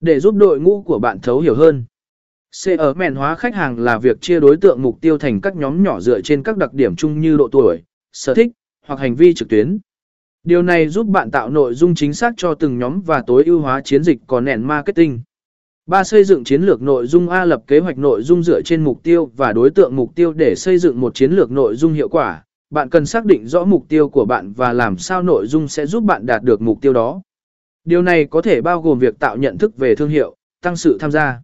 [0.00, 1.84] Để giúp đội ngũ của bạn thấu hiểu hơn.
[2.64, 5.56] C ở mẹn hóa khách hàng là việc chia đối tượng mục tiêu thành các
[5.56, 8.52] nhóm nhỏ dựa trên các đặc điểm chung như độ tuổi, sở thích,
[8.86, 9.78] hoặc hành vi trực tuyến.
[10.44, 13.60] Điều này giúp bạn tạo nội dung chính xác cho từng nhóm và tối ưu
[13.60, 15.20] hóa chiến dịch còn nền marketing.
[15.86, 16.04] 3.
[16.04, 19.02] Xây dựng chiến lược nội dung A lập kế hoạch nội dung dựa trên mục
[19.02, 22.08] tiêu và đối tượng mục tiêu để xây dựng một chiến lược nội dung hiệu
[22.08, 22.44] quả.
[22.70, 25.86] Bạn cần xác định rõ mục tiêu của bạn và làm sao nội dung sẽ
[25.86, 27.22] giúp bạn đạt được mục tiêu đó.
[27.86, 30.98] Điều này có thể bao gồm việc tạo nhận thức về thương hiệu, tăng sự
[31.00, 31.40] tham gia.